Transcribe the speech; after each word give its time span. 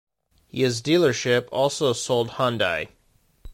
His 0.47 0.81
dealership 0.81 1.47
also 1.51 1.93
sold 1.93 2.29
Hyundai. 2.29 2.87